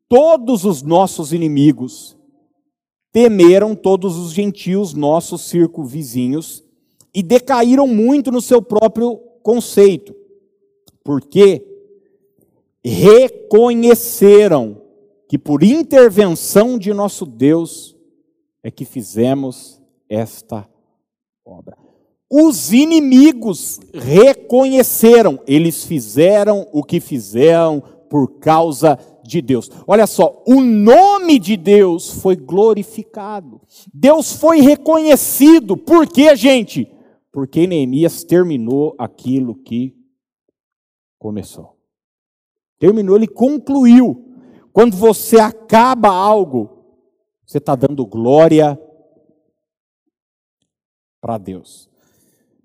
[0.09, 2.16] todos os nossos inimigos,
[3.11, 6.62] temeram todos os gentios, nossos circunvizinhos,
[7.14, 10.14] e decaíram muito no seu próprio conceito,
[11.03, 11.66] porque
[12.85, 14.81] reconheceram
[15.29, 17.96] que por intervenção de nosso Deus
[18.62, 19.81] é que fizemos
[20.12, 20.68] esta
[21.44, 21.77] obra.
[22.31, 29.70] Os inimigos reconheceram, eles fizeram o que fizeram por causa de Deus.
[29.87, 33.61] Olha só, o nome de Deus foi glorificado.
[33.92, 35.77] Deus foi reconhecido.
[35.77, 36.90] Por quê, gente?
[37.33, 39.94] Porque Neemias terminou aquilo que
[41.18, 41.79] começou.
[42.79, 44.29] Terminou, ele concluiu.
[44.72, 46.70] Quando você acaba algo,
[47.46, 48.79] você está dando glória
[51.22, 51.88] para Deus.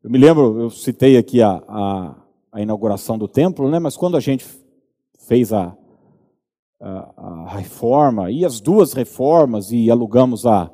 [0.03, 2.15] Eu me lembro, eu citei aqui a, a,
[2.51, 3.77] a, inauguração do templo, né?
[3.77, 4.43] mas quando a gente
[5.27, 5.77] fez a,
[6.81, 10.71] a, a reforma, e as duas reformas, e alugamos a,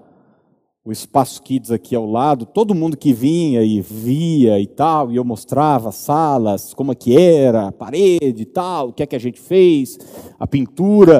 [0.85, 5.17] o Espaço Kids aqui ao lado, todo mundo que vinha e via e tal, e
[5.17, 9.05] eu mostrava as salas, como é que era, a parede e tal, o que é
[9.05, 9.97] que a gente fez,
[10.39, 11.19] a pintura,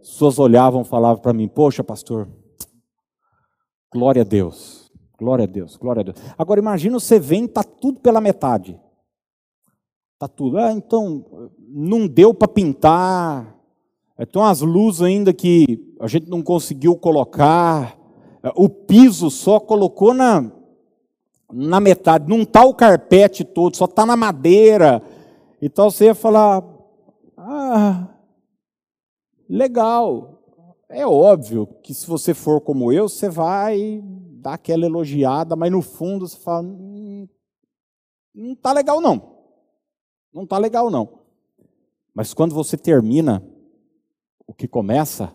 [0.00, 2.28] as pessoas olhavam falavam para mim, poxa pastor,
[3.92, 4.83] glória a Deus,
[5.18, 6.16] glória a Deus, glória a Deus.
[6.36, 8.78] Agora imagina você vem, está tudo pela metade,
[10.14, 11.24] está tudo, ah, então
[11.58, 13.56] não deu para pintar,
[14.18, 17.98] então as luzes ainda que a gente não conseguiu colocar,
[18.54, 20.50] o piso só colocou na,
[21.52, 25.02] na metade, não está o carpete todo, só está na madeira.
[25.62, 26.62] Então você ia falar,
[27.36, 28.08] ah,
[29.48, 30.42] legal.
[30.88, 34.02] É óbvio que se você for como eu, você vai
[34.44, 37.26] dar aquela elogiada, mas no fundo você fala, hum,
[38.34, 39.38] não está legal não.
[40.32, 41.20] Não está legal não.
[42.14, 43.42] Mas quando você termina
[44.46, 45.34] o que começa,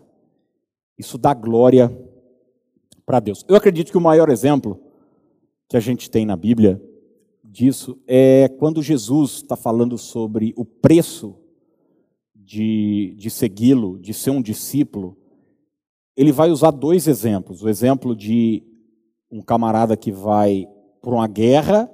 [0.96, 1.90] isso dá glória
[3.04, 3.44] para Deus.
[3.48, 4.80] Eu acredito que o maior exemplo
[5.68, 6.80] que a gente tem na Bíblia
[7.42, 11.36] disso é quando Jesus está falando sobre o preço
[12.32, 15.16] de, de segui-lo, de ser um discípulo.
[16.16, 17.60] Ele vai usar dois exemplos.
[17.60, 18.69] O exemplo de
[19.30, 20.66] um camarada que vai
[21.00, 21.90] para uma guerra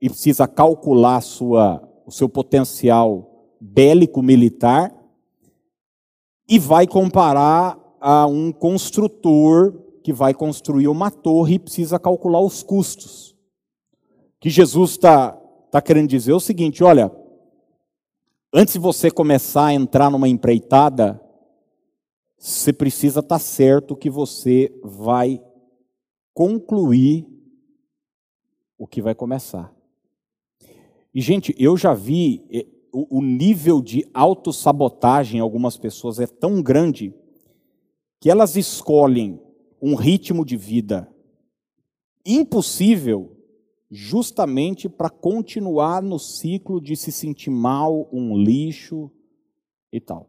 [0.00, 4.94] e precisa calcular sua, o seu potencial bélico militar
[6.48, 12.62] e vai comparar a um construtor que vai construir uma torre e precisa calcular os
[12.62, 13.34] custos.
[14.38, 15.32] Que Jesus está
[15.70, 17.10] tá querendo dizer é o seguinte: olha,
[18.52, 21.18] antes de você começar a entrar numa empreitada,
[22.38, 25.40] você precisa estar tá certo que você vai
[26.34, 27.26] concluir
[28.76, 29.72] o que vai começar.
[31.14, 36.60] E, gente, eu já vi eh, o nível de autossabotagem em algumas pessoas é tão
[36.60, 37.14] grande
[38.20, 39.40] que elas escolhem
[39.80, 41.08] um ritmo de vida
[42.26, 43.36] impossível
[43.90, 49.10] justamente para continuar no ciclo de se sentir mal, um lixo
[49.92, 50.28] e tal.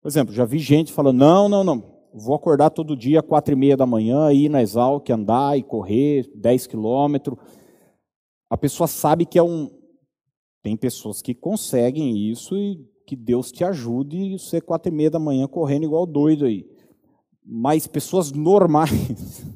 [0.00, 3.56] Por exemplo, já vi gente falando, não, não, não, vou acordar todo dia quatro e
[3.56, 7.38] meia da manhã, ir na Exalc, andar e correr 10 quilômetros.
[8.50, 9.70] A pessoa sabe que é um...
[10.62, 15.10] Tem pessoas que conseguem isso e que Deus te ajude e você quatro e meia
[15.10, 16.66] da manhã correndo igual doido aí
[17.50, 19.46] mas pessoas normais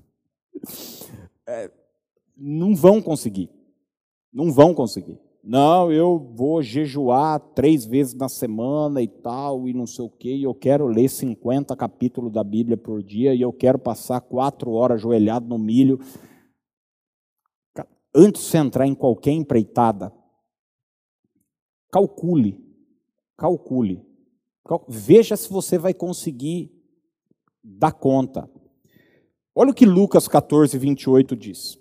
[1.47, 1.71] é,
[2.35, 3.51] não vão conseguir.
[4.33, 5.21] Não vão conseguir.
[5.43, 10.37] Não, eu vou jejuar três vezes na semana e tal, e não sei o quê,
[10.37, 14.71] e eu quero ler 50 capítulos da Bíblia por dia, e eu quero passar quatro
[14.73, 15.99] horas ajoelhado no milho.
[18.15, 20.13] Antes de você entrar em qualquer empreitada,
[21.91, 22.63] calcule,
[23.37, 24.07] calcule,
[24.89, 26.71] veja se você vai conseguir
[27.63, 28.51] dá conta.
[29.55, 31.79] Olha o que Lucas 14, 28 diz.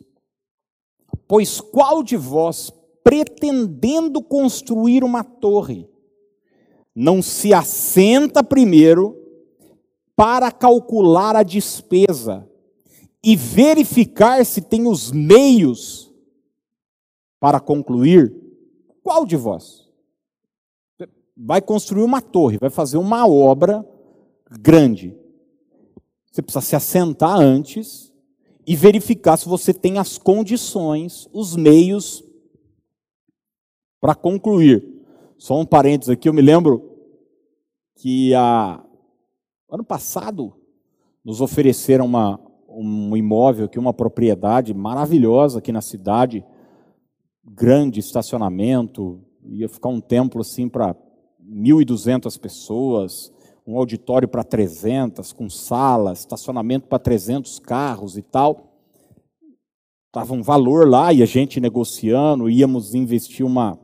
[1.27, 2.71] Pois qual de vós,
[3.03, 5.87] pretendendo construir uma torre,
[6.95, 9.17] não se assenta primeiro
[10.15, 12.47] para calcular a despesa
[13.23, 16.11] e verificar se tem os meios
[17.39, 18.35] para concluir?
[19.03, 19.89] Qual de vós?
[21.35, 23.85] Vai construir uma torre, vai fazer uma obra
[24.59, 25.17] grande.
[26.31, 28.13] Você precisa se assentar antes
[28.65, 32.23] e verificar se você tem as condições, os meios
[34.01, 34.83] para concluir.
[35.37, 36.89] Só um parênteses aqui, eu me lembro
[37.95, 38.83] que a,
[39.69, 40.53] ano passado
[41.23, 46.43] nos ofereceram uma, um imóvel aqui, uma propriedade maravilhosa aqui na cidade,
[47.43, 50.95] grande estacionamento, ia ficar um templo assim para
[51.43, 53.31] 1.200 pessoas,
[53.65, 58.67] um auditório para 300, com sala, estacionamento para 300 carros e tal.
[60.07, 63.79] Estava um valor lá e a gente negociando, íamos investir uma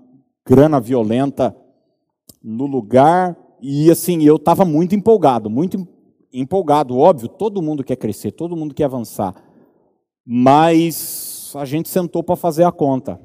[0.48, 1.54] grana violenta
[2.42, 3.38] no lugar.
[3.62, 5.86] E assim, eu estava muito empolgado, muito
[6.32, 9.36] empolgado, óbvio, todo mundo quer crescer, todo mundo quer avançar.
[10.26, 13.20] Mas a gente sentou para fazer a conta.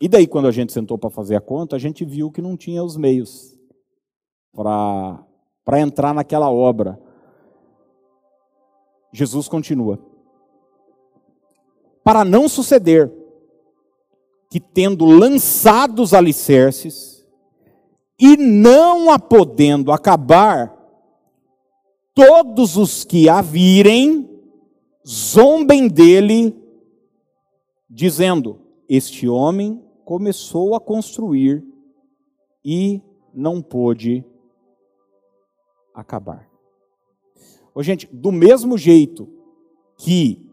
[0.00, 2.56] E daí, quando a gente sentou para fazer a conta, a gente viu que não
[2.56, 3.56] tinha os meios
[4.52, 7.00] para entrar naquela obra.
[9.12, 9.98] Jesus continua.
[12.04, 13.12] Para não suceder
[14.50, 17.26] que, tendo lançado os alicerces,
[18.18, 20.74] e não a podendo acabar,
[22.14, 24.28] todos os que a virem
[25.06, 26.56] zombem dele,
[27.88, 31.64] dizendo: Este homem começou a construir
[32.64, 33.00] e
[33.32, 34.24] não pôde
[35.94, 36.48] acabar.
[37.74, 39.28] Ô, gente, do mesmo jeito
[39.96, 40.44] que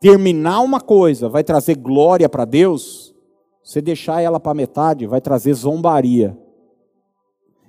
[0.00, 3.05] terminar uma coisa vai trazer glória para Deus,
[3.66, 6.38] você deixar ela para metade vai trazer zombaria.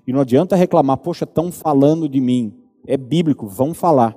[0.05, 2.55] E não adianta reclamar, poxa, estão falando de mim.
[2.85, 4.15] É bíblico, vão falar.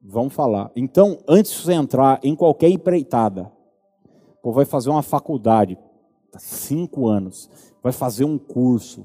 [0.00, 0.70] Vão falar.
[0.76, 3.50] Então, antes de você entrar em qualquer empreitada,
[4.40, 5.76] pô, vai fazer uma faculdade,
[6.38, 7.50] cinco anos,
[7.82, 9.04] vai fazer um curso,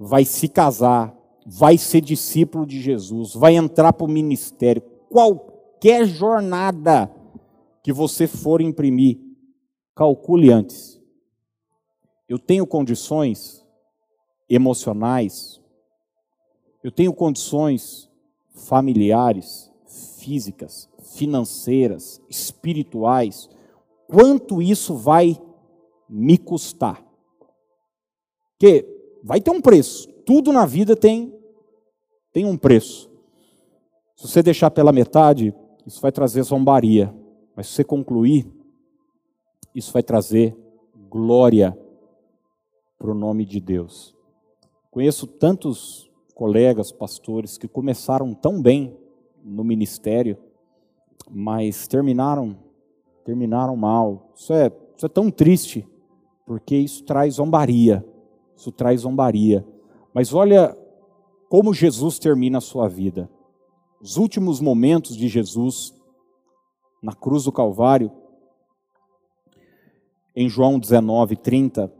[0.00, 7.08] vai se casar, vai ser discípulo de Jesus, vai entrar para o ministério, qualquer jornada
[7.84, 9.20] que você for imprimir,
[9.94, 11.03] calcule antes.
[12.28, 13.64] Eu tenho condições
[14.48, 15.60] emocionais,
[16.82, 18.10] eu tenho condições
[18.54, 19.70] familiares,
[20.18, 23.48] físicas, financeiras, espirituais.
[24.06, 25.40] Quanto isso vai
[26.08, 27.04] me custar?
[28.52, 28.86] Porque
[29.22, 30.08] vai ter um preço.
[30.24, 31.32] Tudo na vida tem
[32.32, 33.08] tem um preço.
[34.16, 35.54] Se você deixar pela metade,
[35.86, 37.14] isso vai trazer zombaria.
[37.54, 38.50] Mas se você concluir,
[39.72, 40.56] isso vai trazer
[41.08, 41.78] glória
[43.04, 44.16] para o nome de Deus.
[44.90, 48.96] Conheço tantos colegas, pastores, que começaram tão bem
[49.44, 50.38] no ministério,
[51.30, 52.56] mas terminaram,
[53.22, 54.32] terminaram mal.
[54.34, 55.86] Isso é, isso é tão triste,
[56.46, 58.02] porque isso traz zombaria.
[58.56, 59.66] Isso traz zombaria.
[60.14, 60.74] Mas olha
[61.50, 63.28] como Jesus termina a sua vida.
[64.00, 65.92] Os últimos momentos de Jesus
[67.02, 68.10] na cruz do Calvário,
[70.34, 71.92] em João 19, 30,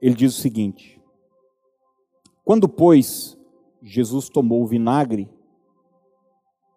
[0.00, 1.00] ele diz o seguinte:
[2.44, 3.38] Quando, pois,
[3.82, 5.28] Jesus tomou o vinagre,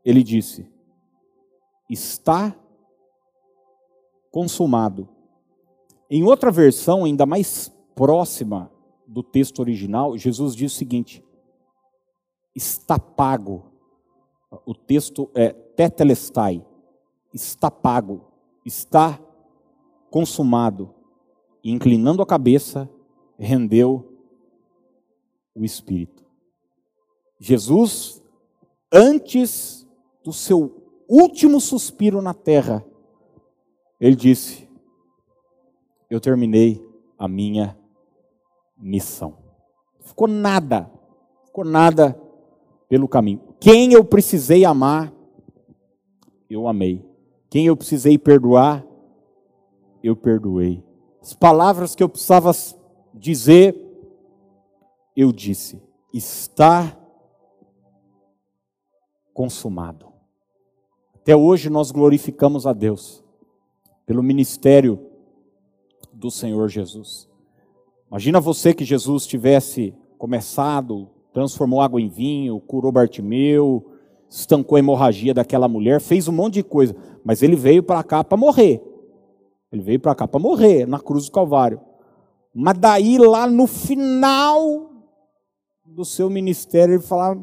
[0.03, 0.67] ele disse:
[1.89, 2.55] Está
[4.31, 5.09] consumado.
[6.09, 8.71] Em outra versão, ainda mais próxima
[9.07, 11.23] do texto original, Jesus diz o seguinte:
[12.55, 13.65] está pago.
[14.65, 16.65] O texto é tetelestai,
[17.33, 18.21] está pago,
[18.65, 19.19] está
[20.09, 20.93] consumado.
[21.63, 22.89] E inclinando a cabeça,
[23.45, 24.07] rendeu
[25.55, 26.23] o espírito.
[27.39, 28.21] Jesus,
[28.91, 29.87] antes
[30.23, 32.85] do seu último suspiro na terra,
[33.99, 34.69] ele disse:
[36.09, 36.85] Eu terminei
[37.17, 37.77] a minha
[38.77, 39.37] missão.
[39.99, 40.89] Ficou nada,
[41.45, 42.19] ficou nada
[42.87, 43.41] pelo caminho.
[43.59, 45.13] Quem eu precisei amar,
[46.49, 47.05] eu amei.
[47.49, 48.85] Quem eu precisei perdoar,
[50.03, 50.83] eu perdoei.
[51.21, 52.51] As palavras que eu precisava
[53.13, 53.75] dizer,
[55.15, 55.81] eu disse.
[56.13, 56.97] Está
[59.33, 60.07] consumado.
[61.15, 63.23] Até hoje nós glorificamos a Deus
[64.05, 64.99] pelo ministério
[66.11, 67.29] do Senhor Jesus.
[68.09, 73.91] Imagina você que Jesus tivesse começado, transformou água em vinho, curou Bartimeu,
[74.29, 78.23] estancou a hemorragia daquela mulher, fez um monte de coisa, mas ele veio para cá
[78.23, 78.81] para morrer.
[79.71, 81.79] Ele veio para cá para morrer na cruz do Calvário.
[82.53, 84.91] Mas daí lá no final
[85.85, 87.41] do seu ministério ele falava: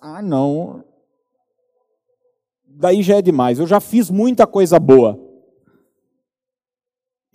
[0.00, 0.84] "Ah, não.
[2.66, 3.58] Daí já é demais.
[3.58, 5.20] Eu já fiz muita coisa boa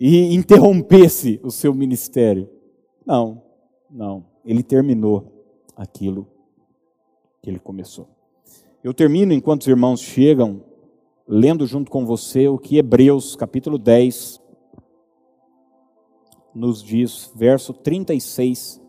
[0.00, 2.48] e interrompesse o seu ministério.
[3.04, 3.42] Não,
[3.90, 4.24] não.
[4.44, 5.44] Ele terminou
[5.76, 6.26] aquilo
[7.42, 8.08] que ele começou.
[8.82, 10.64] Eu termino enquanto os irmãos chegam
[11.28, 14.39] lendo junto com você o que Hebreus, capítulo 10,
[16.54, 18.80] nos diz, verso 36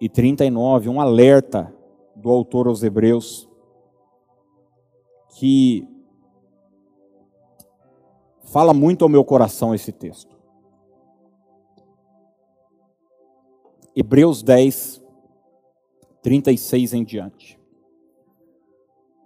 [0.00, 1.74] e 39, um alerta
[2.14, 3.48] do autor aos Hebreus,
[5.38, 5.86] que
[8.44, 10.36] fala muito ao meu coração esse texto.
[13.94, 15.02] Hebreus 10,
[16.22, 17.58] 36 em diante.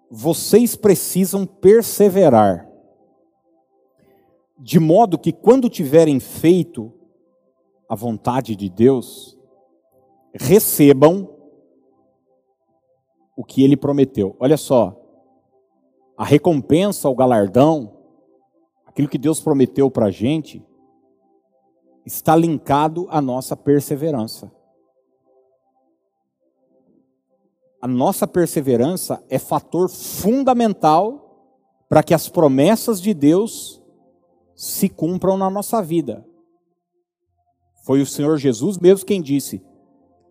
[0.08, 2.69] Vocês precisam perseverar,
[4.62, 6.92] de modo que quando tiverem feito
[7.88, 9.38] a vontade de Deus,
[10.34, 11.34] recebam
[13.34, 14.36] o que ele prometeu.
[14.38, 15.00] Olha só,
[16.14, 17.96] a recompensa, o galardão,
[18.84, 20.62] aquilo que Deus prometeu para a gente,
[22.04, 24.52] está linkado à nossa perseverança.
[27.80, 31.56] A nossa perseverança é fator fundamental
[31.88, 33.79] para que as promessas de Deus
[34.60, 36.26] se cumpram na nossa vida.
[37.84, 39.64] Foi o Senhor Jesus mesmo quem disse: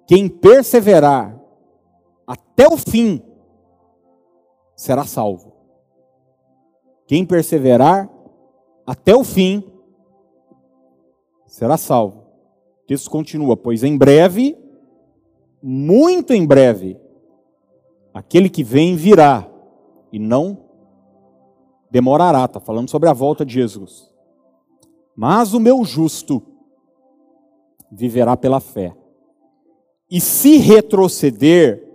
[0.08, 1.36] quem perseverar
[2.28, 3.22] até o fim
[4.76, 5.54] será salvo.
[7.08, 8.08] Quem perseverar
[8.86, 9.64] até o fim
[11.48, 12.20] será salvo.
[12.84, 14.56] O texto continua: pois em breve,
[15.64, 17.00] muito em breve,
[18.14, 19.50] Aquele que vem virá
[20.12, 20.58] e não
[21.90, 22.46] demorará.
[22.46, 24.12] Está falando sobre a volta de Jesus.
[25.22, 26.42] Mas o meu justo
[27.92, 28.96] viverá pela fé.
[30.10, 31.86] E se retroceder,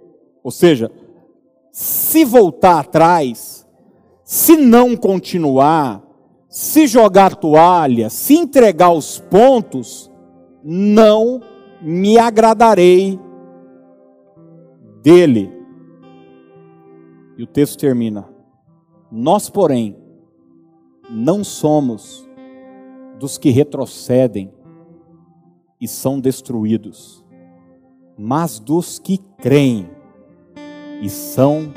[0.43, 0.91] ou seja,
[1.72, 3.66] se voltar atrás,
[4.22, 6.07] se não continuar,
[6.51, 10.12] se jogar a toalha, se entregar os pontos,
[10.62, 11.41] não
[11.81, 13.18] me agradarei
[15.03, 15.51] dele.
[17.39, 18.29] E o texto termina:
[19.11, 19.97] Nós, porém,
[21.09, 22.24] não somos
[23.18, 24.52] dos que retrocedem
[25.80, 27.24] e são destruídos,
[28.16, 29.88] mas dos que creem
[31.02, 31.72] e são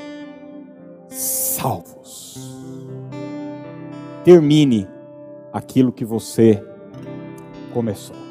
[1.07, 2.37] salvos.
[4.23, 4.87] Termine
[5.53, 6.61] aquilo que você
[7.73, 8.26] começou.